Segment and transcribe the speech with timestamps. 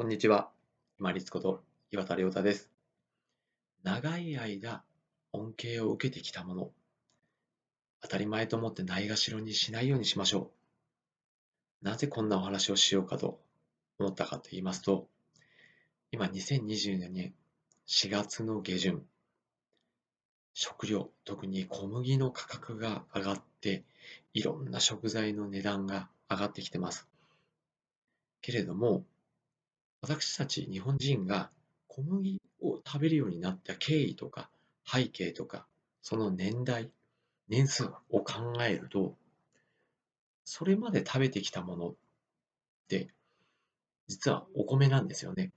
[0.00, 0.48] こんにちは。
[0.98, 2.70] 今立こと岩田亮太です。
[3.82, 4.82] 長い間
[5.34, 6.70] 恩恵を受けてきたもの、
[8.00, 10.52] 当たり前と思ってないがしろにしないようにしましょ
[11.82, 11.84] う。
[11.84, 13.42] なぜこんなお話をしようかと
[13.98, 15.06] 思ったかと言いますと、
[16.12, 17.34] 今2022年
[17.86, 19.02] 4月の下旬、
[20.54, 23.84] 食料、特に小麦の価格が上がって、
[24.32, 27.06] いろんな食材の値段が上がってきてます。
[28.40, 29.04] けれども、
[30.02, 31.50] 私たち日本人が
[31.88, 34.50] 小麦を食べるようになった経緯とか
[34.86, 35.66] 背景とか
[36.02, 36.90] その年代
[37.48, 39.14] 年数を考えると
[40.44, 41.94] それまで食べてきたものっ
[42.88, 43.08] て
[44.08, 45.52] 実はお米なんですよね。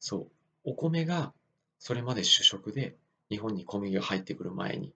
[0.00, 0.30] そう。
[0.64, 1.32] お米が
[1.78, 2.96] それまで主食で
[3.30, 4.92] 日本に小麦が入ってくる前に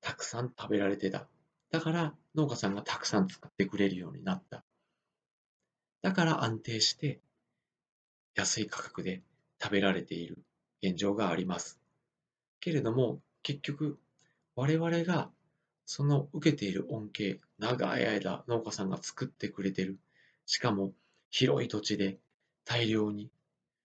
[0.00, 1.26] たくさん食べられてた。
[1.72, 4.64] だから農家さんがたくさん使ってくれるようになった。
[6.04, 7.18] だから安定して
[8.34, 9.22] 安い価格で
[9.58, 10.36] 食べられている
[10.82, 11.80] 現状があります。
[12.60, 13.98] けれども結局
[14.54, 15.30] 我々が
[15.86, 19.96] その受けている恩恵長い間農家さんが作ってくれてる
[20.44, 20.92] しかも
[21.30, 22.18] 広い土地で
[22.66, 23.30] 大量に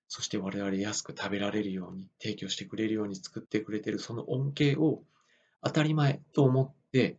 [0.09, 5.03] そして我々安く食べられるように提供してくれるように作ってくれてるその恩恵を
[5.63, 7.15] 当たり前と思って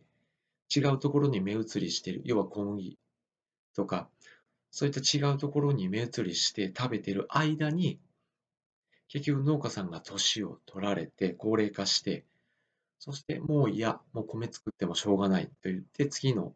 [0.75, 2.99] 違うところに目移りしている要は小麦
[3.75, 4.07] とか
[4.71, 7.99] そういった違うところに目移りして食べてる間に、
[9.09, 12.25] 結局農家さんが年を取られて高齢化して、
[12.97, 16.53] そしてもういや、もう米作ってもしょうがないと言って次の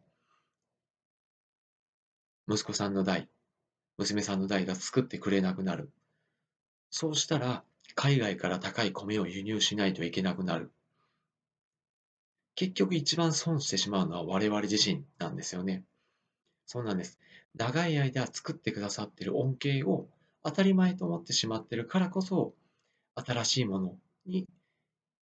[2.48, 3.28] 息子さんの代、
[3.98, 5.90] 娘さんの代が作ってくれなくなる。
[6.90, 10.72] そうしたら海外から高い米を輸入しないといけなくなる。
[12.54, 15.84] 結局一番損してしまうのは我々自身なんですよね。
[16.66, 17.18] そうなんです。
[17.54, 20.08] 長い間作ってくださってる恩恵を
[20.42, 22.54] 当たり前と思ってしまってるからこそ、
[23.14, 24.46] 新しいものに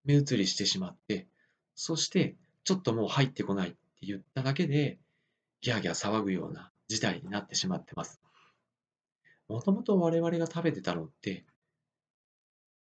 [0.05, 1.29] 目移りしてしまって、
[1.75, 4.99] そしてちょっともう入ってこないって言っただけで、
[5.61, 8.21] ギャーギャー騒ぐような事態になってしまってます。
[9.49, 11.45] もともと我々が食べてたのって、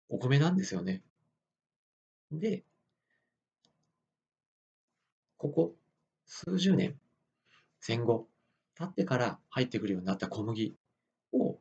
[0.08, 1.02] お米なんですよね。
[2.32, 2.64] で、
[5.36, 5.74] ここ
[6.26, 6.98] 数十年、
[7.80, 8.26] 戦後、
[8.78, 10.76] 経ってから入ってくるようになった小麦
[11.32, 11.58] を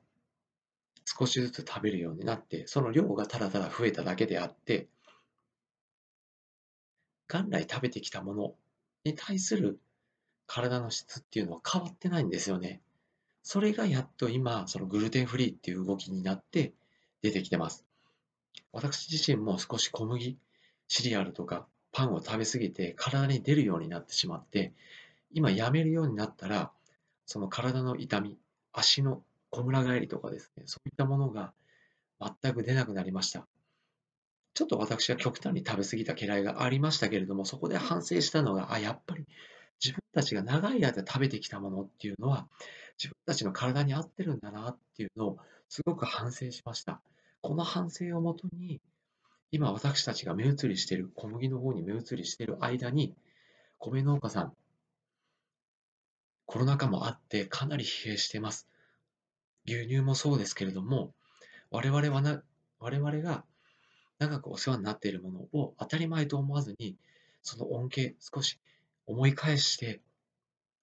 [1.03, 4.87] 少しずつ食べるようになって、その量がただただ増えただけであって、
[7.27, 8.53] 元来食べてきたもの
[9.03, 9.79] に対する
[10.45, 12.81] 体の質っていうのは変わってないんですよね。
[13.41, 16.73] それがやっと今、そのグルテンフリーっていう動きになって
[17.21, 17.85] 出てきてます。
[18.71, 20.37] 私自身も少し小麦、
[20.87, 24.73] シリアルとかパンを食べ過ぎて体に出るようになってしまって、
[25.31, 26.71] 今やめるようになったら
[27.27, 28.39] その体の痛み、
[28.73, 29.21] 足の
[29.51, 31.53] こむら返りとかですね、そういったものが
[32.41, 33.45] 全く出なくなりました。
[34.53, 39.25] ちょっと私は極端に食べ過ぎた嫌いがありましたけれども、そこで反省したのが、あ、やっぱり
[39.83, 42.47] 自分たちが長い間食べてきたものっていうのは、
[42.97, 45.37] 自分たちの体に合ってるんだなっていうのを
[45.69, 47.01] すごく反省しました。
[47.41, 48.81] この反省をもとに、
[49.51, 53.15] 今私たちが目移りしている、小麦の方に目移りしている間に、
[53.79, 54.53] 米農家さん、
[56.47, 58.67] コロナ禍もあってかなり疲弊しています。
[59.65, 61.13] 牛乳もそうですけれども、
[61.71, 62.41] 我々はな、
[62.79, 63.43] 我々が
[64.17, 66.95] 長くお世話になっているものを当たり前と思わずに、
[67.43, 68.59] その恩恵少し
[69.05, 69.99] 思い返して、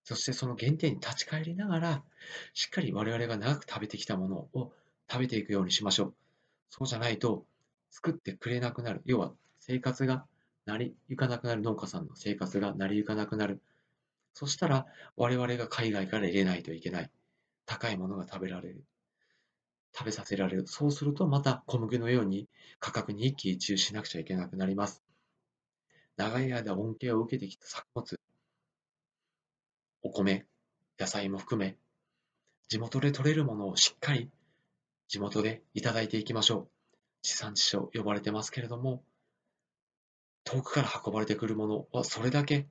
[0.04, 2.04] そしてその原点に立ち返りながら、
[2.52, 4.70] しっかり我々が長く食べてきたものを
[5.10, 6.14] 食べていくようにしましょう。
[6.68, 7.46] そうじゃないと、
[7.90, 9.00] 作ってくれなくなる。
[9.06, 10.26] 要は、生活が
[10.66, 13.62] 成り行かなくなる農家さんの生活が成り行かなくなる。
[14.34, 14.86] そしたら
[15.16, 17.10] 我々が海外から入れないといけない。
[17.66, 18.84] 高いものが食べられる。
[19.96, 20.66] 食べさせられる。
[20.66, 22.48] そうするとまた小麦のように
[22.80, 25.02] 価格に一喜一憂しなくちゃいけなくなります。
[26.16, 28.20] 長い間恩恵を受けてきた作物、
[30.02, 30.46] お米、
[30.98, 31.76] 野菜も含め、
[32.68, 34.30] 地元で取れるものをしっかり
[35.08, 36.68] 地元でいただいていきましょう。
[37.22, 39.02] 地産地消呼ばれてますけれども、
[40.44, 42.66] 遠くから運ばれてくるものはそれだけ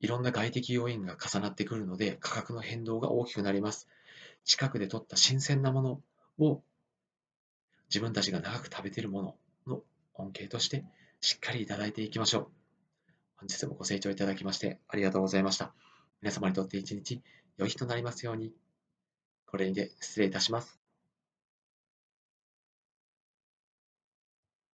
[0.00, 3.88] いろんな外的要因が重なってくるので価格の変動が大きくなります。
[4.44, 6.00] 近くで取った新鮮なもの
[6.38, 6.62] を
[7.88, 9.36] 自分たちが長く食べているもの
[9.66, 9.82] の
[10.14, 10.84] 恩恵として
[11.20, 12.48] しっかりいただいていきましょう。
[13.36, 15.72] 本日もご清聴いただきましてありがとうございました。
[16.22, 17.22] 皆様にとって一日
[17.56, 18.52] 良い日となりますように。
[19.46, 20.77] これにて失礼いたします。